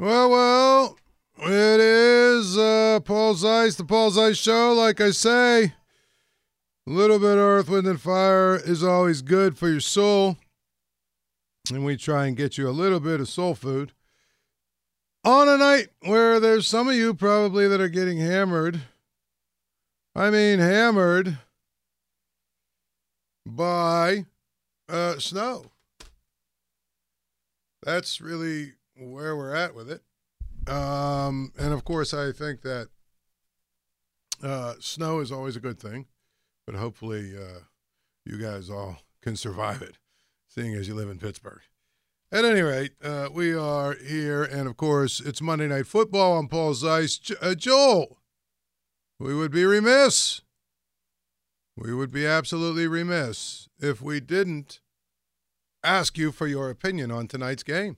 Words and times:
Well, 0.00 0.30
well, 0.30 0.98
it 1.40 1.78
is 1.78 2.56
uh, 2.56 3.00
Paul 3.04 3.34
Zeise, 3.34 3.76
the 3.76 3.84
Paul 3.84 4.10
Zeise 4.10 4.42
Show. 4.42 4.72
Like 4.72 4.98
I 4.98 5.10
say, 5.10 5.64
a 5.64 5.72
little 6.86 7.18
bit 7.18 7.32
of 7.32 7.40
earth, 7.40 7.68
wind, 7.68 7.86
and 7.86 8.00
fire 8.00 8.56
is 8.56 8.82
always 8.82 9.20
good 9.20 9.58
for 9.58 9.68
your 9.68 9.80
soul. 9.80 10.38
And 11.70 11.84
we 11.84 11.98
try 11.98 12.24
and 12.24 12.34
get 12.34 12.56
you 12.56 12.66
a 12.66 12.70
little 12.70 12.98
bit 12.98 13.20
of 13.20 13.28
soul 13.28 13.54
food. 13.54 13.92
On 15.22 15.46
a 15.46 15.58
night 15.58 15.88
where 16.00 16.40
there's 16.40 16.66
some 16.66 16.88
of 16.88 16.94
you 16.94 17.12
probably 17.12 17.68
that 17.68 17.82
are 17.82 17.88
getting 17.88 18.16
hammered. 18.16 18.80
I 20.16 20.30
mean, 20.30 20.60
hammered 20.60 21.36
by 23.44 24.24
uh, 24.88 25.18
snow. 25.18 25.66
That's 27.82 28.22
really 28.22 28.72
where 29.00 29.36
we're 29.36 29.54
at 29.54 29.74
with 29.74 29.90
it. 29.90 30.02
Um, 30.70 31.52
and 31.58 31.72
of 31.72 31.84
course, 31.84 32.12
I 32.12 32.32
think 32.32 32.62
that 32.62 32.88
uh, 34.42 34.74
snow 34.78 35.20
is 35.20 35.32
always 35.32 35.56
a 35.56 35.60
good 35.60 35.80
thing, 35.80 36.06
but 36.66 36.76
hopefully, 36.76 37.34
uh, 37.36 37.60
you 38.24 38.38
guys 38.38 38.70
all 38.70 38.98
can 39.22 39.36
survive 39.36 39.82
it, 39.82 39.96
seeing 40.48 40.74
as 40.74 40.86
you 40.86 40.94
live 40.94 41.08
in 41.08 41.18
Pittsburgh. 41.18 41.60
At 42.32 42.44
any 42.44 42.60
rate, 42.60 42.92
uh, 43.02 43.28
we 43.32 43.52
are 43.54 43.94
here, 43.94 44.44
and 44.44 44.68
of 44.68 44.76
course, 44.76 45.18
it's 45.18 45.42
Monday 45.42 45.66
Night 45.66 45.86
Football. 45.86 46.38
I'm 46.38 46.48
Paul 46.48 46.74
Zeise. 46.74 47.20
Jo- 47.20 47.34
uh, 47.42 47.54
Joel, 47.54 48.18
we 49.18 49.34
would 49.34 49.50
be 49.50 49.64
remiss. 49.64 50.42
We 51.76 51.92
would 51.92 52.12
be 52.12 52.26
absolutely 52.26 52.86
remiss 52.86 53.68
if 53.80 54.00
we 54.00 54.20
didn't 54.20 54.80
ask 55.82 56.18
you 56.18 56.30
for 56.30 56.46
your 56.46 56.70
opinion 56.70 57.10
on 57.10 57.26
tonight's 57.26 57.62
game. 57.62 57.96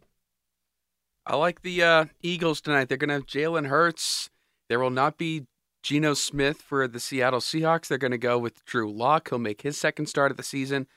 I 1.24 1.36
like 1.36 1.62
the 1.62 1.82
uh, 1.82 2.04
Eagles 2.22 2.60
tonight. 2.60 2.88
They're 2.88 2.98
going 2.98 3.08
to 3.08 3.14
have 3.14 3.26
Jalen 3.26 3.68
Hurts. 3.68 4.28
There 4.68 4.80
will 4.80 4.90
not 4.90 5.18
be 5.18 5.46
Geno 5.82 6.14
Smith 6.14 6.60
for 6.60 6.88
the 6.88 6.98
Seattle 6.98 7.40
Seahawks. 7.40 7.86
They're 7.86 7.98
going 7.98 8.10
to 8.12 8.18
go 8.18 8.38
with 8.38 8.64
Drew 8.64 8.92
Lock. 8.92 9.28
He'll 9.28 9.38
make 9.38 9.62
his 9.62 9.78
second 9.78 10.06
start 10.06 10.32
of 10.32 10.36
the 10.36 10.42
season. 10.42 10.88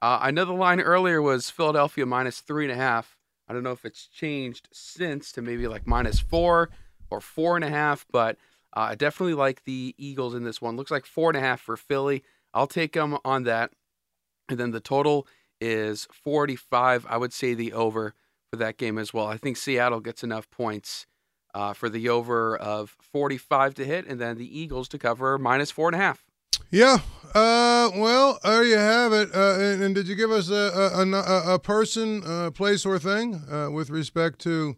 Uh, 0.00 0.18
I 0.20 0.30
know 0.30 0.44
the 0.44 0.52
line 0.52 0.80
earlier 0.80 1.20
was 1.20 1.50
Philadelphia 1.50 2.06
minus 2.06 2.40
three 2.40 2.64
and 2.64 2.72
a 2.72 2.76
half. 2.76 3.16
I 3.48 3.52
don't 3.52 3.62
know 3.62 3.72
if 3.72 3.84
it's 3.84 4.06
changed 4.06 4.68
since 4.72 5.30
to 5.32 5.42
maybe 5.42 5.68
like 5.68 5.86
minus 5.86 6.20
four 6.20 6.70
or 7.10 7.20
four 7.20 7.56
and 7.56 7.64
a 7.64 7.70
half, 7.70 8.06
but 8.10 8.36
uh, 8.74 8.88
I 8.90 8.94
definitely 8.94 9.34
like 9.34 9.64
the 9.64 9.94
Eagles 9.98 10.34
in 10.34 10.44
this 10.44 10.60
one. 10.60 10.76
Looks 10.76 10.90
like 10.90 11.06
four 11.06 11.30
and 11.30 11.36
a 11.36 11.40
half 11.40 11.60
for 11.60 11.76
Philly. 11.76 12.24
I'll 12.52 12.66
take 12.66 12.92
them 12.92 13.18
on 13.24 13.44
that. 13.44 13.72
And 14.48 14.58
then 14.58 14.70
the 14.70 14.80
total 14.80 15.26
is 15.60 16.08
45. 16.12 17.06
I 17.08 17.16
would 17.16 17.32
say 17.32 17.54
the 17.54 17.72
over 17.72 18.14
for 18.50 18.56
that 18.56 18.76
game 18.76 18.98
as 18.98 19.12
well. 19.12 19.26
I 19.26 19.36
think 19.36 19.56
Seattle 19.56 20.00
gets 20.00 20.22
enough 20.22 20.50
points 20.50 21.06
uh, 21.54 21.72
for 21.72 21.88
the 21.88 22.08
over 22.08 22.56
of 22.56 22.96
45 23.00 23.74
to 23.74 23.84
hit, 23.84 24.06
and 24.06 24.20
then 24.20 24.36
the 24.36 24.58
Eagles 24.58 24.88
to 24.88 24.98
cover 24.98 25.38
minus 25.38 25.70
four 25.70 25.88
and 25.88 25.94
a 25.94 25.98
half. 25.98 26.24
Yeah. 26.70 26.98
Uh, 27.34 27.90
well, 27.96 28.38
there 28.42 28.64
you 28.64 28.76
have 28.76 29.12
it. 29.12 29.34
Uh, 29.34 29.56
and, 29.58 29.82
and 29.82 29.94
did 29.94 30.08
you 30.08 30.14
give 30.14 30.30
us 30.30 30.50
a 30.50 30.54
a, 30.54 31.06
a, 31.06 31.54
a 31.54 31.58
person, 31.58 32.22
uh, 32.24 32.50
place, 32.50 32.84
or 32.86 32.98
thing 32.98 33.42
uh, 33.50 33.70
with 33.70 33.90
respect 33.90 34.38
to 34.40 34.76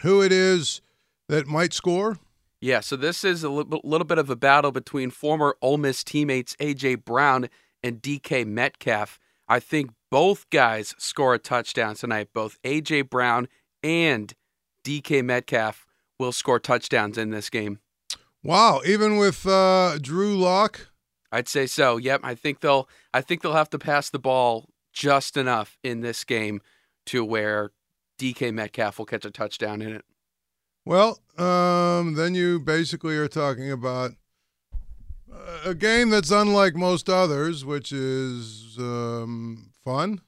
who 0.00 0.22
it 0.22 0.32
is 0.32 0.80
that 1.28 1.46
might 1.46 1.72
score? 1.72 2.18
Yeah, 2.60 2.80
so 2.80 2.96
this 2.96 3.22
is 3.22 3.44
a 3.44 3.50
little, 3.50 3.80
little 3.84 4.06
bit 4.06 4.18
of 4.18 4.30
a 4.30 4.36
battle 4.36 4.72
between 4.72 5.10
former 5.10 5.56
Ole 5.60 5.76
Miss 5.76 6.02
teammates 6.02 6.56
A.J. 6.58 6.96
Brown 6.96 7.48
and 7.82 8.00
DK 8.00 8.46
Metcalf. 8.46 9.18
I 9.46 9.60
think 9.60 9.90
both 10.16 10.48
guys 10.48 10.94
score 10.96 11.34
a 11.34 11.38
touchdown 11.38 11.94
tonight. 11.94 12.30
Both 12.32 12.56
A.J. 12.64 13.02
Brown 13.02 13.48
and 13.82 14.32
DK 14.82 15.22
Metcalf 15.22 15.84
will 16.18 16.32
score 16.32 16.58
touchdowns 16.58 17.18
in 17.18 17.28
this 17.32 17.50
game. 17.50 17.80
Wow. 18.42 18.80
Even 18.86 19.18
with 19.18 19.46
uh, 19.46 19.98
Drew 20.00 20.34
Lock. 20.34 20.88
I'd 21.30 21.48
say 21.48 21.66
so. 21.66 21.98
Yep, 21.98 22.22
I 22.24 22.34
think 22.34 22.60
they'll 22.60 22.88
I 23.12 23.20
think 23.20 23.42
they'll 23.42 23.52
have 23.52 23.68
to 23.68 23.78
pass 23.78 24.08
the 24.08 24.18
ball 24.18 24.70
just 24.90 25.36
enough 25.36 25.76
in 25.84 26.00
this 26.00 26.24
game 26.24 26.62
to 27.06 27.22
where 27.22 27.72
DK 28.18 28.54
Metcalf 28.54 28.98
will 28.98 29.04
catch 29.04 29.26
a 29.26 29.30
touchdown 29.30 29.82
in 29.82 29.92
it. 29.96 30.04
Well, 30.86 31.20
um, 31.36 32.14
then 32.14 32.34
you 32.34 32.58
basically 32.58 33.18
are 33.18 33.28
talking 33.28 33.70
about 33.70 34.12
a 35.62 35.74
game 35.74 36.08
that's 36.08 36.30
unlike 36.30 36.74
most 36.74 37.10
others, 37.10 37.66
which 37.66 37.92
is 37.92 38.78
um, 38.78 39.74
fun, 39.86 40.20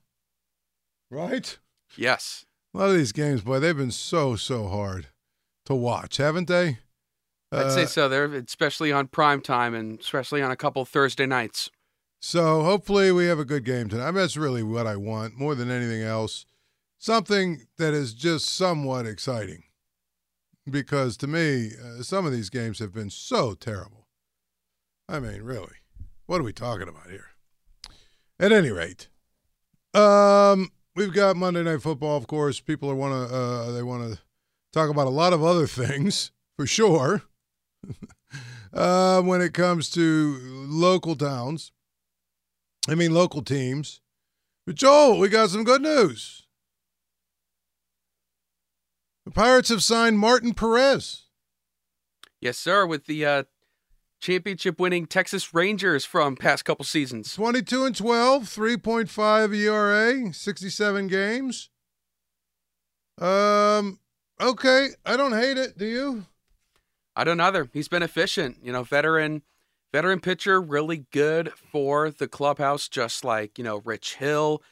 right? 1.11 1.59
Yes. 1.97 2.45
A 2.73 2.79
lot 2.79 2.91
of 2.91 2.95
these 2.95 3.11
games, 3.13 3.41
boy, 3.43 3.59
they've 3.59 3.77
been 3.77 3.91
so 3.91 4.37
so 4.37 4.69
hard 4.69 5.09
to 5.67 5.75
watch, 5.75 6.19
haven't 6.19 6.47
they? 6.47 6.79
I'd 7.51 7.73
say 7.73 7.83
Uh, 7.83 7.87
so. 7.87 8.09
They're 8.09 8.33
especially 8.35 8.93
on 8.93 9.09
prime 9.09 9.41
time 9.41 9.75
and 9.75 9.99
especially 9.99 10.41
on 10.43 10.53
a 10.53 10.57
couple 10.57 10.85
Thursday 10.85 11.27
nights. 11.27 11.71
So 12.21 12.63
hopefully 12.63 13.11
we 13.11 13.27
have 13.27 13.39
a 13.41 13.45
good 13.45 13.65
game 13.65 13.89
tonight. 13.89 14.05
I 14.05 14.11
mean, 14.13 14.21
that's 14.21 14.37
really 14.37 14.63
what 14.63 14.87
I 14.87 14.95
want 14.97 15.37
more 15.37 15.55
than 15.57 15.71
anything 15.71 16.03
else. 16.03 16.47
Something 16.99 17.67
that 17.79 17.95
is 17.95 18.13
just 18.15 18.47
somewhat 18.47 19.07
exciting, 19.07 19.65
because 20.71 21.17
to 21.19 21.27
me, 21.27 21.71
uh, 21.83 22.03
some 22.03 22.27
of 22.27 22.33
these 22.33 22.51
games 22.51 22.79
have 22.79 22.93
been 22.93 23.11
so 23.11 23.55
terrible. 23.55 24.07
I 25.09 25.19
mean, 25.21 25.43
really, 25.43 25.77
what 26.27 26.41
are 26.41 26.45
we 26.45 26.53
talking 26.53 26.89
about 26.89 27.11
here? 27.11 27.27
At 28.39 28.53
any 28.53 28.71
rate, 28.71 29.09
um, 29.94 30.71
we've 30.94 31.12
got 31.12 31.37
Monday 31.37 31.62
Night 31.62 31.82
Football. 31.82 32.16
Of 32.16 32.26
course, 32.26 32.60
people 32.60 32.91
are 32.91 32.94
want 32.94 33.28
to 33.28 33.34
uh, 33.34 33.71
they 33.72 33.82
want 33.82 34.12
to 34.12 34.19
talk 34.72 34.91
about 34.91 35.06
a 35.06 35.10
lot 35.10 35.32
of 35.32 35.43
other 35.43 35.66
things 35.66 36.31
for 36.56 36.66
sure. 36.66 37.22
uh, 38.72 39.22
when 39.22 39.41
it 39.41 39.54
comes 39.54 39.91
to 39.91 40.38
local 40.43 41.16
towns, 41.16 41.72
I 42.88 42.94
mean 42.94 43.15
local 43.15 43.43
teams. 43.43 44.00
But 44.66 44.75
Joel, 44.75 45.19
we 45.19 45.28
got 45.28 45.50
some 45.50 45.65
good 45.65 45.81
news. 45.81 46.47
The 49.25 49.31
Pirates 49.31 49.69
have 49.69 49.82
signed 49.82 50.19
Martin 50.19 50.55
Perez. 50.55 51.26
Yes, 52.41 52.56
sir. 52.59 52.87
With 52.87 53.06
the 53.06 53.25
uh, 53.25 53.43
championship-winning 54.21 55.06
Texas 55.06 55.55
Rangers 55.55 56.05
from 56.05 56.37
past 56.37 56.65
couple 56.65 56.84
seasons. 56.84 57.34
22 57.34 57.84
and 57.84 57.97
12, 57.97 58.45
3.5 58.45 59.56
ERA, 59.56 60.33
67 60.33 61.06
games. 61.09 61.71
Um, 63.21 63.99
okay, 64.41 64.89
I 65.05 65.17
don't 65.17 65.33
hate 65.33 65.59
it. 65.59 65.77
Do 65.77 65.87
you? 65.87 66.27
I 67.17 67.25
don't 67.25 67.41
either. 67.41 67.69
He's 67.73 67.89
been 67.89 68.03
efficient. 68.03 68.59
You 68.62 68.73
know, 68.73 68.84
veteran, 68.84 69.43
veteran 69.93 70.21
pitcher, 70.21 70.61
really 70.61 71.06
good 71.11 71.53
for 71.53 72.11
the 72.11 72.29
clubhouse. 72.29 72.89
Just 72.89 73.25
like 73.25 73.59
you 73.59 73.65
know, 73.65 73.83
Rich 73.85 74.17
Hill, 74.17 74.62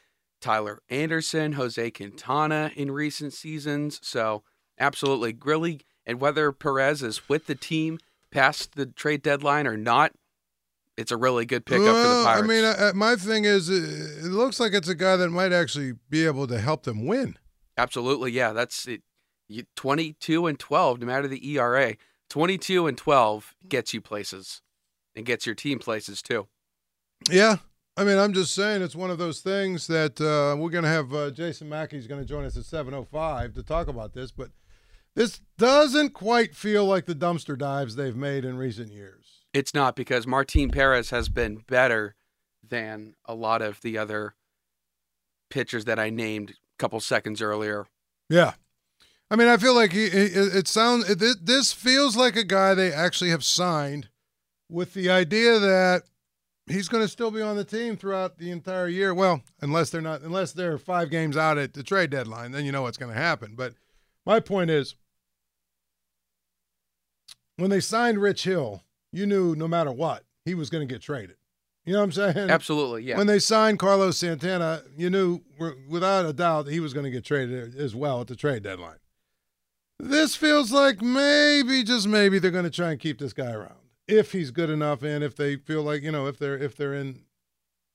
Tyler 0.40 0.80
Anderson, 0.88 1.54
Jose 1.54 1.90
Quintana 1.90 2.70
in 2.76 2.92
recent 2.92 3.32
seasons. 3.32 3.98
So 4.02 4.44
absolutely, 4.78 5.36
really, 5.44 5.80
and 6.04 6.20
whether 6.20 6.52
Perez 6.52 7.02
is 7.02 7.28
with 7.28 7.46
the 7.46 7.56
team 7.56 7.98
past 8.36 8.74
the 8.74 8.84
trade 8.84 9.22
deadline 9.22 9.66
or 9.66 9.78
not, 9.78 10.12
it's 10.98 11.10
a 11.10 11.16
really 11.16 11.46
good 11.46 11.64
pickup 11.64 11.86
for 11.86 12.08
the 12.08 12.22
Pirates. 12.22 12.44
I 12.44 12.46
mean, 12.46 12.64
uh, 12.64 12.92
my 12.94 13.16
thing 13.16 13.46
is, 13.46 13.70
it 13.70 14.30
looks 14.30 14.60
like 14.60 14.74
it's 14.74 14.88
a 14.88 14.94
guy 14.94 15.16
that 15.16 15.30
might 15.30 15.52
actually 15.52 15.94
be 16.10 16.26
able 16.26 16.46
to 16.48 16.58
help 16.58 16.82
them 16.82 17.06
win. 17.06 17.38
Absolutely, 17.78 18.32
yeah. 18.32 18.52
That's 18.52 18.86
it. 18.86 19.02
You, 19.48 19.64
22 19.76 20.46
and 20.46 20.58
12, 20.58 21.00
no 21.00 21.06
matter 21.06 21.26
the 21.26 21.56
ERA, 21.56 21.96
22 22.28 22.86
and 22.86 22.98
12 22.98 23.54
gets 23.68 23.94
you 23.94 24.02
places 24.02 24.60
and 25.14 25.24
gets 25.24 25.46
your 25.46 25.54
team 25.54 25.78
places 25.78 26.20
too. 26.20 26.46
Yeah. 27.30 27.56
I 27.96 28.04
mean, 28.04 28.18
I'm 28.18 28.34
just 28.34 28.54
saying 28.54 28.82
it's 28.82 28.96
one 28.96 29.10
of 29.10 29.16
those 29.16 29.40
things 29.40 29.86
that 29.86 30.20
uh, 30.20 30.56
we're 30.60 30.68
going 30.68 30.84
to 30.84 30.90
have 30.90 31.14
uh, 31.14 31.30
Jason 31.30 31.70
Mackey's 31.70 32.06
going 32.06 32.20
to 32.20 32.26
join 32.26 32.44
us 32.44 32.58
at 32.58 32.64
7:05 32.64 33.54
to 33.54 33.62
talk 33.62 33.88
about 33.88 34.12
this, 34.12 34.30
but 34.30 34.50
this 35.16 35.40
doesn't 35.58 36.10
quite 36.10 36.54
feel 36.54 36.84
like 36.84 37.06
the 37.06 37.14
dumpster 37.14 37.58
dives 37.58 37.96
they've 37.96 38.14
made 38.14 38.44
in 38.44 38.56
recent 38.56 38.92
years. 38.92 39.40
It's 39.54 39.74
not 39.74 39.96
because 39.96 40.26
Martin 40.26 40.70
Perez 40.70 41.10
has 41.10 41.30
been 41.30 41.64
better 41.66 42.14
than 42.62 43.14
a 43.24 43.34
lot 43.34 43.62
of 43.62 43.80
the 43.80 43.96
other 43.96 44.34
pitchers 45.48 45.86
that 45.86 45.98
I 45.98 46.10
named 46.10 46.50
a 46.50 46.54
couple 46.78 47.00
seconds 47.00 47.40
earlier. 47.40 47.86
Yeah. 48.28 48.52
I 49.30 49.36
mean, 49.36 49.48
I 49.48 49.56
feel 49.56 49.74
like 49.74 49.92
he, 49.92 50.04
it 50.04 50.36
it 50.36 50.68
sounds 50.68 51.08
it, 51.08 51.46
this 51.46 51.72
feels 51.72 52.16
like 52.16 52.36
a 52.36 52.44
guy 52.44 52.74
they 52.74 52.92
actually 52.92 53.30
have 53.30 53.42
signed 53.42 54.08
with 54.68 54.94
the 54.94 55.10
idea 55.10 55.58
that 55.58 56.02
he's 56.66 56.88
going 56.88 57.02
to 57.02 57.08
still 57.08 57.30
be 57.30 57.40
on 57.40 57.56
the 57.56 57.64
team 57.64 57.96
throughout 57.96 58.38
the 58.38 58.50
entire 58.50 58.88
year. 58.88 59.14
Well, 59.14 59.42
unless 59.62 59.90
they're 59.90 60.00
not 60.00 60.20
unless 60.20 60.52
they're 60.52 60.78
5 60.78 61.10
games 61.10 61.36
out 61.36 61.58
at 61.58 61.72
the 61.72 61.82
trade 61.82 62.10
deadline, 62.10 62.52
then 62.52 62.64
you 62.64 62.72
know 62.72 62.82
what's 62.82 62.98
going 62.98 63.12
to 63.12 63.18
happen. 63.18 63.54
But 63.56 63.72
my 64.26 64.38
point 64.40 64.70
is 64.70 64.94
when 67.56 67.70
they 67.70 67.80
signed 67.80 68.18
Rich 68.18 68.44
Hill, 68.44 68.82
you 69.12 69.26
knew 69.26 69.54
no 69.54 69.68
matter 69.68 69.92
what, 69.92 70.24
he 70.44 70.54
was 70.54 70.70
going 70.70 70.86
to 70.86 70.92
get 70.92 71.02
traded. 71.02 71.36
You 71.84 71.92
know 71.92 72.00
what 72.00 72.04
I'm 72.04 72.12
saying? 72.12 72.50
Absolutely, 72.50 73.04
yeah. 73.04 73.16
When 73.16 73.28
they 73.28 73.38
signed 73.38 73.78
Carlos 73.78 74.18
Santana, 74.18 74.82
you 74.96 75.08
knew 75.08 75.40
without 75.88 76.26
a 76.26 76.32
doubt 76.32 76.64
that 76.64 76.72
he 76.72 76.80
was 76.80 76.92
going 76.92 77.04
to 77.04 77.10
get 77.10 77.24
traded 77.24 77.76
as 77.76 77.94
well 77.94 78.20
at 78.20 78.26
the 78.26 78.34
trade 78.34 78.64
deadline. 78.64 78.98
This 79.98 80.34
feels 80.36 80.72
like 80.72 81.00
maybe, 81.00 81.84
just 81.84 82.08
maybe, 82.08 82.38
they're 82.38 82.50
going 82.50 82.64
to 82.64 82.70
try 82.70 82.90
and 82.90 83.00
keep 83.00 83.18
this 83.18 83.32
guy 83.32 83.52
around 83.52 83.78
if 84.08 84.32
he's 84.32 84.50
good 84.50 84.70
enough, 84.70 85.02
and 85.02 85.24
if 85.24 85.36
they 85.36 85.56
feel 85.56 85.82
like 85.82 86.02
you 86.02 86.12
know 86.12 86.26
if 86.26 86.38
they're 86.38 86.58
if 86.58 86.76
they're 86.76 86.94
in 86.94 87.22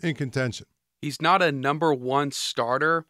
in 0.02 0.16
contention. 0.16 0.68
He's 1.02 1.22
not 1.22 1.42
a 1.42 1.52
number 1.52 1.94
one 1.94 2.32
starter, 2.32 3.06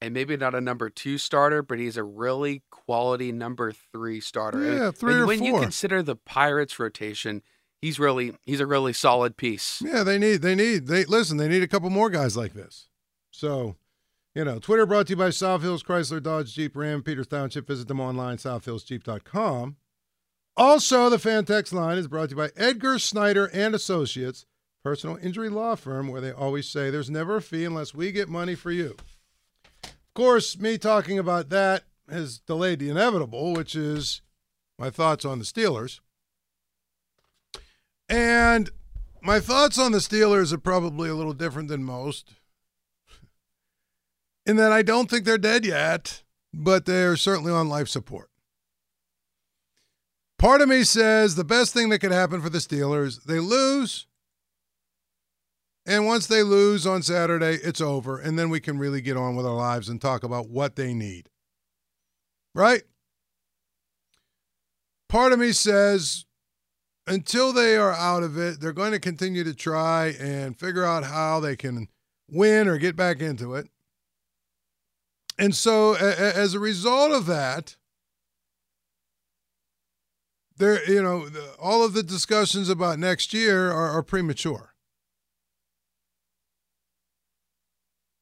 and 0.00 0.12
maybe 0.12 0.36
not 0.36 0.54
a 0.54 0.60
number 0.60 0.90
two 0.90 1.18
starter, 1.18 1.62
but 1.62 1.78
he's 1.78 1.96
a 1.96 2.04
really 2.04 2.62
quality 2.70 3.32
number 3.32 3.72
three 3.92 4.20
starter. 4.20 4.62
Yeah, 4.62 4.90
three 4.90 5.14
and 5.14 5.22
or 5.22 5.26
when 5.26 5.38
four. 5.38 5.48
you 5.48 5.60
consider 5.60 6.02
the 6.02 6.16
Pirates 6.16 6.78
rotation, 6.78 7.42
he's 7.80 7.98
really 7.98 8.34
he's 8.44 8.60
a 8.60 8.66
really 8.66 8.92
solid 8.92 9.36
piece. 9.36 9.82
Yeah, 9.84 10.02
they 10.02 10.18
need 10.18 10.42
they 10.42 10.54
need 10.54 10.86
they 10.86 11.04
listen. 11.04 11.36
They 11.36 11.48
need 11.48 11.62
a 11.62 11.68
couple 11.68 11.90
more 11.90 12.10
guys 12.10 12.36
like 12.36 12.52
this. 12.54 12.88
So, 13.30 13.76
you 14.34 14.44
know, 14.44 14.58
Twitter 14.58 14.86
brought 14.86 15.06
to 15.06 15.12
you 15.12 15.16
by 15.16 15.30
South 15.30 15.62
Hills 15.62 15.82
Chrysler 15.82 16.22
Dodge 16.22 16.54
Jeep 16.54 16.76
Ram 16.76 17.02
Peters 17.02 17.26
Township. 17.26 17.66
Visit 17.66 17.88
them 17.88 18.00
online 18.00 18.36
southhillsjeep.com. 18.36 19.76
Also, 20.58 21.10
the 21.10 21.18
Fantex 21.18 21.70
line 21.72 21.98
is 21.98 22.08
brought 22.08 22.30
to 22.30 22.34
you 22.34 22.36
by 22.36 22.50
Edgar 22.56 22.98
Snyder 22.98 23.50
and 23.52 23.74
Associates, 23.74 24.46
personal 24.82 25.18
injury 25.18 25.50
law 25.50 25.74
firm, 25.74 26.08
where 26.08 26.22
they 26.22 26.32
always 26.32 26.66
say 26.66 26.88
there's 26.88 27.10
never 27.10 27.36
a 27.36 27.42
fee 27.42 27.66
unless 27.66 27.92
we 27.92 28.10
get 28.10 28.30
money 28.30 28.54
for 28.54 28.70
you. 28.70 28.96
Course, 30.16 30.58
me 30.58 30.78
talking 30.78 31.18
about 31.18 31.50
that 31.50 31.82
has 32.08 32.38
delayed 32.38 32.78
the 32.78 32.88
inevitable, 32.88 33.52
which 33.52 33.76
is 33.76 34.22
my 34.78 34.88
thoughts 34.88 35.26
on 35.26 35.38
the 35.38 35.44
Steelers. 35.44 36.00
And 38.08 38.70
my 39.22 39.40
thoughts 39.40 39.78
on 39.78 39.92
the 39.92 39.98
Steelers 39.98 40.54
are 40.54 40.58
probably 40.58 41.10
a 41.10 41.14
little 41.14 41.34
different 41.34 41.68
than 41.68 41.84
most. 41.84 42.32
In 44.46 44.56
that 44.56 44.72
I 44.72 44.80
don't 44.80 45.10
think 45.10 45.26
they're 45.26 45.36
dead 45.36 45.66
yet, 45.66 46.22
but 46.50 46.86
they're 46.86 47.16
certainly 47.16 47.52
on 47.52 47.68
life 47.68 47.88
support. 47.88 48.30
Part 50.38 50.62
of 50.62 50.68
me 50.70 50.82
says 50.84 51.34
the 51.34 51.44
best 51.44 51.74
thing 51.74 51.90
that 51.90 51.98
could 51.98 52.10
happen 52.10 52.40
for 52.40 52.48
the 52.48 52.56
Steelers, 52.56 53.22
they 53.24 53.38
lose. 53.38 54.06
And 55.86 56.04
once 56.04 56.26
they 56.26 56.42
lose 56.42 56.84
on 56.84 57.02
Saturday, 57.02 57.58
it's 57.62 57.80
over. 57.80 58.18
And 58.18 58.36
then 58.36 58.50
we 58.50 58.58
can 58.58 58.78
really 58.78 59.00
get 59.00 59.16
on 59.16 59.36
with 59.36 59.46
our 59.46 59.54
lives 59.54 59.88
and 59.88 60.00
talk 60.00 60.24
about 60.24 60.48
what 60.48 60.74
they 60.74 60.92
need. 60.92 61.28
Right? 62.54 62.82
Part 65.08 65.32
of 65.32 65.38
me 65.38 65.52
says 65.52 66.24
until 67.06 67.52
they 67.52 67.76
are 67.76 67.92
out 67.92 68.24
of 68.24 68.36
it, 68.36 68.60
they're 68.60 68.72
going 68.72 68.90
to 68.92 68.98
continue 68.98 69.44
to 69.44 69.54
try 69.54 70.14
and 70.18 70.58
figure 70.58 70.84
out 70.84 71.04
how 71.04 71.38
they 71.38 71.54
can 71.54 71.86
win 72.28 72.66
or 72.66 72.78
get 72.78 72.96
back 72.96 73.20
into 73.20 73.54
it. 73.54 73.68
And 75.38 75.54
so, 75.54 75.94
as 75.94 76.54
a 76.54 76.58
result 76.58 77.12
of 77.12 77.26
that, 77.26 77.76
there, 80.56 80.82
you 80.90 81.02
know, 81.02 81.28
all 81.60 81.84
of 81.84 81.92
the 81.92 82.02
discussions 82.02 82.70
about 82.70 82.98
next 82.98 83.34
year 83.34 83.70
are, 83.70 83.90
are 83.90 84.02
premature. 84.02 84.75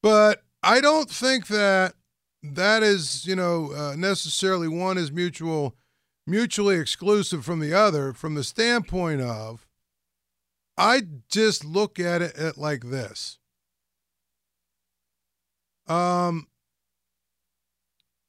But 0.05 0.43
I 0.61 0.81
don't 0.81 1.09
think 1.09 1.47
that 1.47 1.95
that 2.43 2.83
is, 2.83 3.25
you 3.25 3.35
know, 3.35 3.71
uh, 3.75 3.95
necessarily 3.97 4.67
one 4.67 4.99
is 4.99 5.11
mutual, 5.11 5.75
mutually 6.27 6.75
exclusive 6.75 7.43
from 7.43 7.59
the 7.59 7.73
other. 7.73 8.13
From 8.13 8.35
the 8.35 8.43
standpoint 8.43 9.21
of, 9.21 9.65
I 10.77 11.01
just 11.27 11.65
look 11.65 11.99
at 11.99 12.21
it 12.21 12.35
at 12.35 12.55
like 12.55 12.91
this. 12.91 13.39
Um, 15.87 16.49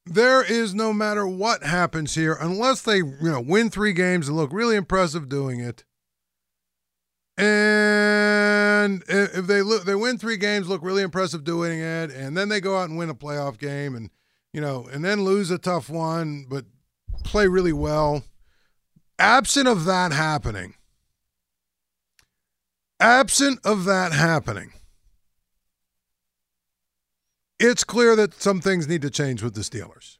there 0.06 0.42
is 0.42 0.74
no 0.74 0.94
matter 0.94 1.26
what 1.26 1.62
happens 1.62 2.14
here, 2.14 2.38
unless 2.40 2.80
they 2.80 2.96
you 2.96 3.18
know 3.20 3.42
win 3.42 3.68
three 3.68 3.92
games 3.92 4.28
and 4.28 4.36
look 4.38 4.50
really 4.50 4.76
impressive 4.76 5.28
doing 5.28 5.60
it. 5.60 5.84
And 7.38 9.02
if 9.08 9.46
they 9.46 9.60
they 9.84 9.94
win 9.94 10.16
three 10.16 10.38
games, 10.38 10.68
look 10.68 10.82
really 10.82 11.02
impressive 11.02 11.44
doing 11.44 11.80
it, 11.80 12.10
and 12.10 12.36
then 12.36 12.48
they 12.48 12.60
go 12.60 12.78
out 12.78 12.88
and 12.88 12.96
win 12.96 13.10
a 13.10 13.14
playoff 13.14 13.58
game, 13.58 13.94
and 13.94 14.10
you 14.52 14.60
know, 14.60 14.88
and 14.90 15.04
then 15.04 15.22
lose 15.22 15.50
a 15.50 15.58
tough 15.58 15.90
one, 15.90 16.46
but 16.48 16.64
play 17.24 17.46
really 17.46 17.74
well. 17.74 18.24
Absent 19.18 19.68
of 19.68 19.84
that 19.84 20.12
happening, 20.12 20.74
absent 23.00 23.60
of 23.64 23.84
that 23.84 24.12
happening, 24.12 24.72
it's 27.58 27.84
clear 27.84 28.16
that 28.16 28.34
some 28.34 28.62
things 28.62 28.88
need 28.88 29.02
to 29.02 29.10
change 29.10 29.42
with 29.42 29.54
the 29.54 29.60
Steelers. 29.60 30.18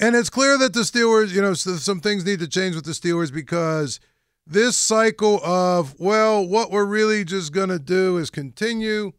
And 0.00 0.14
it's 0.14 0.30
clear 0.30 0.56
that 0.58 0.74
the 0.74 0.80
Steelers, 0.80 1.30
you 1.30 1.42
know, 1.42 1.54
some 1.54 2.00
things 2.00 2.24
need 2.24 2.38
to 2.38 2.46
change 2.48 2.76
with 2.76 2.84
the 2.84 2.92
Steelers 2.92 3.32
because 3.32 3.98
this 4.48 4.76
cycle 4.76 5.40
of, 5.44 5.94
well, 6.00 6.46
what 6.46 6.70
we're 6.70 6.86
really 6.86 7.22
just 7.22 7.52
going 7.52 7.68
to 7.68 7.78
do 7.78 8.16
is 8.16 8.30
continue 8.30 9.12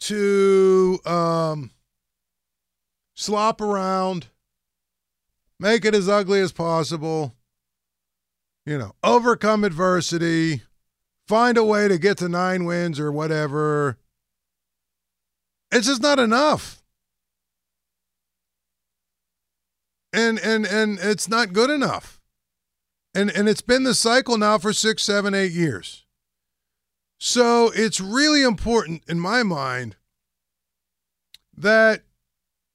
to 0.00 0.98
um, 1.06 1.70
slop 3.14 3.60
around, 3.60 4.26
make 5.60 5.84
it 5.84 5.94
as 5.94 6.08
ugly 6.08 6.40
as 6.40 6.50
possible, 6.50 7.36
you 8.66 8.76
know, 8.76 8.94
overcome 9.04 9.62
adversity, 9.62 10.62
find 11.28 11.56
a 11.56 11.64
way 11.64 11.86
to 11.86 11.96
get 11.96 12.18
to 12.18 12.28
nine 12.28 12.64
wins 12.64 12.98
or 12.98 13.12
whatever. 13.12 13.96
It's 15.70 15.86
just 15.86 16.02
not 16.02 16.18
enough. 16.18 16.82
And 20.12 20.38
and 20.38 20.66
and 20.66 20.98
it's 20.98 21.28
not 21.28 21.52
good 21.52 21.70
enough. 21.70 22.17
And 23.18 23.32
and 23.32 23.48
it's 23.48 23.62
been 23.62 23.82
the 23.82 23.94
cycle 23.94 24.38
now 24.38 24.58
for 24.58 24.72
six, 24.72 25.02
seven, 25.02 25.34
eight 25.34 25.50
years. 25.50 26.04
So 27.18 27.72
it's 27.74 28.00
really 28.00 28.44
important 28.44 29.02
in 29.08 29.18
my 29.18 29.42
mind 29.42 29.96
that 31.56 32.02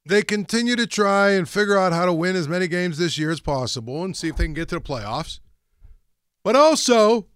they 0.05 0.21
continue 0.21 0.75
to 0.75 0.85
try 0.85 1.29
and 1.29 1.47
figure 1.47 1.77
out 1.77 1.93
how 1.93 2.05
to 2.05 2.11
win 2.11 2.35
as 2.35 2.49
many 2.49 2.67
games 2.67 2.97
this 2.97 3.17
year 3.17 3.31
as 3.31 3.39
possible 3.39 4.03
and 4.03 4.17
see 4.17 4.27
if 4.27 4.35
they 4.35 4.43
can 4.43 4.53
get 4.53 4.67
to 4.67 4.75
the 4.75 4.81
playoffs. 4.81 5.39
But 6.43 6.57
also, 6.57 7.27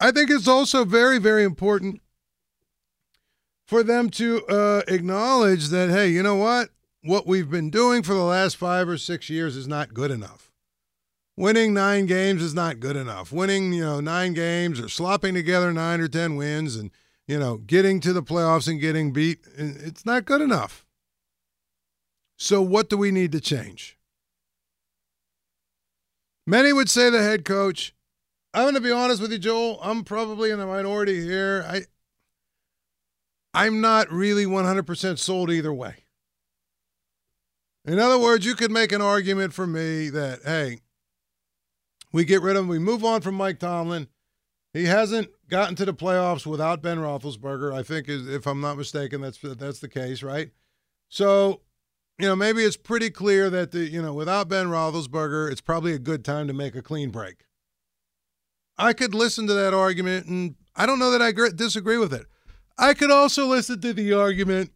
I 0.00 0.10
think 0.10 0.30
it's 0.30 0.48
also 0.48 0.86
very, 0.86 1.18
very 1.18 1.44
important 1.44 2.00
for 3.66 3.82
them 3.82 4.08
to 4.12 4.46
uh, 4.46 4.82
acknowledge 4.88 5.68
that, 5.68 5.90
hey, 5.90 6.08
you 6.08 6.22
know 6.22 6.36
what? 6.36 6.70
What 7.02 7.26
we've 7.26 7.50
been 7.50 7.68
doing 7.68 8.02
for 8.02 8.14
the 8.14 8.20
last 8.20 8.56
five 8.56 8.88
or 8.88 8.96
six 8.96 9.28
years 9.28 9.56
is 9.56 9.68
not 9.68 9.92
good 9.92 10.10
enough. 10.10 10.49
Winning 11.36 11.72
nine 11.72 12.06
games 12.06 12.42
is 12.42 12.54
not 12.54 12.80
good 12.80 12.96
enough. 12.96 13.32
Winning, 13.32 13.72
you 13.72 13.82
know, 13.82 14.00
nine 14.00 14.34
games 14.34 14.80
or 14.80 14.88
slopping 14.88 15.34
together 15.34 15.72
nine 15.72 16.00
or 16.00 16.08
10 16.08 16.36
wins 16.36 16.76
and, 16.76 16.90
you 17.26 17.38
know, 17.38 17.58
getting 17.58 18.00
to 18.00 18.12
the 18.12 18.22
playoffs 18.22 18.68
and 18.68 18.80
getting 18.80 19.12
beat, 19.12 19.40
it's 19.56 20.04
not 20.04 20.24
good 20.24 20.40
enough. 20.40 20.84
So, 22.36 22.60
what 22.62 22.88
do 22.88 22.96
we 22.96 23.10
need 23.10 23.32
to 23.32 23.40
change? 23.40 23.98
Many 26.46 26.72
would 26.72 26.90
say 26.90 27.10
the 27.10 27.22
head 27.22 27.44
coach. 27.44 27.94
I'm 28.52 28.64
going 28.64 28.74
to 28.74 28.80
be 28.80 28.90
honest 28.90 29.22
with 29.22 29.30
you, 29.30 29.38
Joel. 29.38 29.78
I'm 29.82 30.02
probably 30.02 30.50
in 30.50 30.58
the 30.58 30.66
minority 30.66 31.22
here. 31.22 31.64
I, 31.68 31.82
I'm 33.54 33.80
not 33.80 34.10
really 34.10 34.46
100% 34.46 35.18
sold 35.18 35.50
either 35.50 35.72
way. 35.72 36.04
In 37.84 37.98
other 37.98 38.18
words, 38.18 38.44
you 38.44 38.54
could 38.54 38.70
make 38.70 38.92
an 38.92 39.00
argument 39.00 39.52
for 39.52 39.66
me 39.66 40.10
that, 40.10 40.40
hey, 40.44 40.80
we 42.12 42.24
get 42.24 42.42
rid 42.42 42.56
of 42.56 42.64
him, 42.64 42.68
we 42.68 42.78
move 42.78 43.04
on 43.04 43.20
from 43.20 43.34
Mike 43.34 43.58
Tomlin. 43.58 44.08
He 44.72 44.84
hasn't 44.84 45.28
gotten 45.48 45.74
to 45.76 45.84
the 45.84 45.94
playoffs 45.94 46.46
without 46.46 46.82
Ben 46.82 46.98
Roethlisberger. 46.98 47.72
I 47.74 47.82
think, 47.82 48.08
if 48.08 48.46
I'm 48.46 48.60
not 48.60 48.78
mistaken, 48.78 49.20
that's 49.20 49.38
that's 49.40 49.80
the 49.80 49.88
case, 49.88 50.22
right? 50.22 50.50
So, 51.08 51.62
you 52.18 52.26
know, 52.26 52.36
maybe 52.36 52.62
it's 52.62 52.76
pretty 52.76 53.10
clear 53.10 53.50
that 53.50 53.72
the 53.72 53.80
you 53.80 54.00
know 54.00 54.14
without 54.14 54.48
Ben 54.48 54.66
Roethlisberger, 54.66 55.50
it's 55.50 55.60
probably 55.60 55.92
a 55.92 55.98
good 55.98 56.24
time 56.24 56.46
to 56.46 56.52
make 56.52 56.76
a 56.76 56.82
clean 56.82 57.10
break. 57.10 57.46
I 58.78 58.92
could 58.92 59.14
listen 59.14 59.46
to 59.48 59.54
that 59.54 59.74
argument, 59.74 60.26
and 60.26 60.54
I 60.76 60.86
don't 60.86 60.98
know 60.98 61.10
that 61.10 61.20
I 61.20 61.32
disagree 61.50 61.98
with 61.98 62.14
it. 62.14 62.26
I 62.78 62.94
could 62.94 63.10
also 63.10 63.46
listen 63.46 63.80
to 63.80 63.92
the 63.92 64.12
argument 64.14 64.70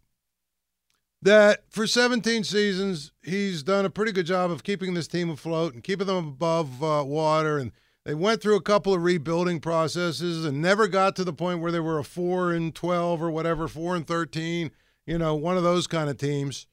that 1.25 1.65
for 1.71 1.87
17 1.87 2.45
seasons, 2.45 3.11
he's 3.23 3.63
done 3.63 3.87
a 3.87 3.91
pretty 3.91 4.13
good 4.13 4.27
job 4.27 4.51
of 4.51 4.63
keeping 4.63 4.93
this 4.93 5.09
team 5.09 5.31
afloat 5.31 5.73
and 5.73 5.83
keeping 5.83 6.07
them 6.07 6.29
above 6.29 6.85
uh, 6.85 7.03
water. 7.05 7.57
And 7.57 7.73
they 8.05 8.15
went 8.15 8.43
through 8.43 8.57
a 8.57 8.63
couple 8.63 8.93
of 8.93 9.03
rebuilding 9.03 9.61
processes 9.61 10.45
and 10.45 10.61
never 10.61 10.87
got 10.87 11.17
to 11.17 11.25
the 11.25 11.33
point 11.33 11.61
where 11.61 11.73
they 11.73 11.81
were 11.81 11.99
a 11.99 12.05
4 12.05 12.53
and 12.53 12.75
12 12.75 13.23
or 13.23 13.31
whatever, 13.31 13.67
4 13.67 13.97
and 13.97 14.07
13, 14.07 14.71
you 15.07 15.17
know, 15.17 15.35
one 15.35 15.57
of 15.57 15.63
those 15.63 15.87
kind 15.87 16.11
of 16.11 16.19
teams. 16.19 16.67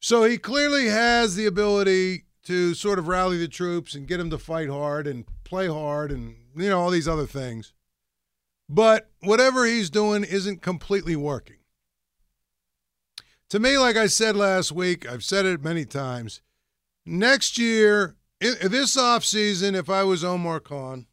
So 0.00 0.24
he 0.24 0.38
clearly 0.38 0.86
has 0.86 1.36
the 1.36 1.44
ability 1.44 2.24
to 2.44 2.72
sort 2.72 2.98
of 2.98 3.08
rally 3.08 3.36
the 3.36 3.48
troops 3.48 3.94
and 3.94 4.08
get 4.08 4.16
them 4.16 4.30
to 4.30 4.38
fight 4.38 4.70
hard 4.70 5.06
and 5.06 5.26
play 5.44 5.68
hard 5.68 6.10
and, 6.10 6.34
you 6.56 6.70
know, 6.70 6.80
all 6.80 6.90
these 6.90 7.08
other 7.08 7.26
things. 7.26 7.74
But 8.70 9.10
whatever 9.20 9.66
he's 9.66 9.90
doing 9.90 10.24
isn't 10.24 10.62
completely 10.62 11.14
working. 11.14 11.56
To 13.54 13.60
me, 13.60 13.78
like 13.78 13.96
I 13.96 14.08
said 14.08 14.34
last 14.34 14.72
week, 14.72 15.08
I've 15.08 15.22
said 15.22 15.46
it 15.46 15.62
many 15.62 15.84
times. 15.84 16.40
Next 17.06 17.56
year, 17.56 18.16
this 18.40 18.96
offseason, 18.96 19.76
if 19.76 19.88
I 19.88 20.02
was 20.02 20.24
Omar 20.24 20.58
Khan 20.58 21.06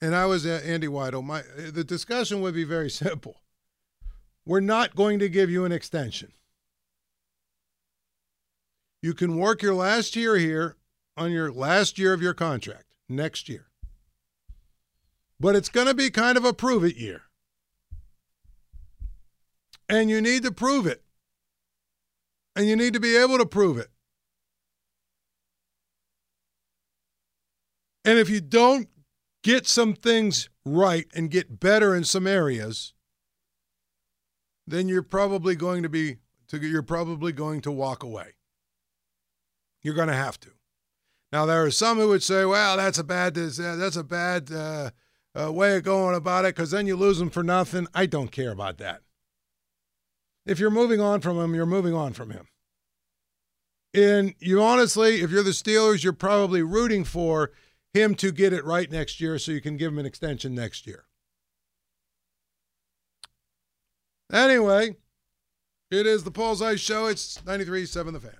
and 0.00 0.12
I 0.12 0.26
was 0.26 0.44
uh, 0.44 0.60
Andy 0.64 0.88
Weidl, 0.88 1.22
my 1.22 1.42
the 1.56 1.84
discussion 1.84 2.40
would 2.40 2.52
be 2.52 2.64
very 2.64 2.90
simple. 3.04 3.42
We're 4.44 4.58
not 4.58 4.96
going 4.96 5.20
to 5.20 5.28
give 5.28 5.50
you 5.50 5.64
an 5.64 5.70
extension. 5.70 6.32
You 9.00 9.14
can 9.14 9.38
work 9.38 9.62
your 9.62 9.76
last 9.76 10.16
year 10.16 10.36
here 10.36 10.74
on 11.16 11.30
your 11.30 11.52
last 11.52 11.96
year 11.96 12.12
of 12.12 12.20
your 12.20 12.34
contract 12.34 12.86
next 13.08 13.48
year. 13.48 13.66
But 15.38 15.54
it's 15.54 15.68
going 15.68 15.86
to 15.86 15.94
be 15.94 16.10
kind 16.10 16.36
of 16.36 16.44
a 16.44 16.52
prove 16.52 16.82
it 16.82 16.96
year. 16.96 17.22
And 19.88 20.10
you 20.10 20.20
need 20.20 20.42
to 20.42 20.50
prove 20.50 20.88
it. 20.88 21.03
And 22.56 22.66
you 22.66 22.76
need 22.76 22.94
to 22.94 23.00
be 23.00 23.16
able 23.16 23.38
to 23.38 23.46
prove 23.46 23.78
it. 23.78 23.88
And 28.04 28.18
if 28.18 28.28
you 28.28 28.40
don't 28.40 28.88
get 29.42 29.66
some 29.66 29.94
things 29.94 30.50
right 30.64 31.06
and 31.14 31.30
get 31.30 31.58
better 31.58 31.94
in 31.94 32.04
some 32.04 32.26
areas, 32.26 32.92
then 34.66 34.88
you're 34.88 35.02
probably 35.02 35.54
going 35.54 35.82
to 35.82 35.88
be 35.88 36.16
to, 36.48 36.58
you're 36.58 36.82
probably 36.82 37.32
going 37.32 37.60
to 37.62 37.72
walk 37.72 38.02
away. 38.02 38.34
You're 39.82 39.94
going 39.94 40.08
to 40.08 40.14
have 40.14 40.38
to. 40.40 40.50
Now 41.32 41.46
there 41.46 41.64
are 41.64 41.70
some 41.70 41.98
who 41.98 42.08
would 42.08 42.22
say, 42.22 42.44
"Well, 42.44 42.76
that's 42.76 42.98
a 42.98 43.04
bad 43.04 43.34
that's 43.34 43.96
a 43.96 44.04
bad 44.04 44.52
uh, 44.52 44.90
uh, 45.34 45.52
way 45.52 45.76
of 45.76 45.82
going 45.82 46.14
about 46.14 46.44
it 46.44 46.54
because 46.54 46.70
then 46.70 46.86
you 46.86 46.96
lose 46.96 47.18
them 47.18 47.30
for 47.30 47.42
nothing." 47.42 47.88
I 47.94 48.06
don't 48.06 48.30
care 48.30 48.52
about 48.52 48.78
that. 48.78 49.02
If 50.46 50.58
you're 50.58 50.70
moving 50.70 51.00
on 51.00 51.20
from 51.20 51.38
him, 51.38 51.54
you're 51.54 51.66
moving 51.66 51.94
on 51.94 52.12
from 52.12 52.30
him. 52.30 52.46
And 53.94 54.34
you 54.40 54.60
honestly, 54.62 55.22
if 55.22 55.30
you're 55.30 55.42
the 55.42 55.50
Steelers, 55.50 56.02
you're 56.02 56.12
probably 56.12 56.62
rooting 56.62 57.04
for 57.04 57.52
him 57.92 58.14
to 58.16 58.32
get 58.32 58.52
it 58.52 58.64
right 58.64 58.90
next 58.90 59.20
year 59.20 59.38
so 59.38 59.52
you 59.52 59.60
can 59.60 59.76
give 59.76 59.92
him 59.92 59.98
an 59.98 60.06
extension 60.06 60.54
next 60.54 60.86
year. 60.86 61.04
Anyway, 64.32 64.96
it 65.90 66.06
is 66.06 66.24
the 66.24 66.32
Paul 66.32 66.56
Zeise 66.56 66.80
Show. 66.80 67.06
It's 67.06 67.38
93.7 67.42 68.12
The 68.12 68.20
Fan. 68.20 68.36